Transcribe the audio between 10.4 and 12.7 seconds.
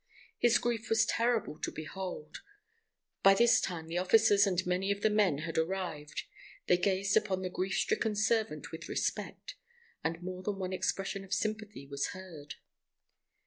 than one expression of sympathy was heard.